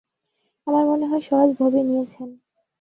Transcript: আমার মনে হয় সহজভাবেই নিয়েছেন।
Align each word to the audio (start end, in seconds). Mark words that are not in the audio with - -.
আমার 0.67 0.83
মনে 0.85 1.05
হয় 1.07 1.23
সহজভাবেই 1.29 1.83
নিয়েছেন। 1.83 2.29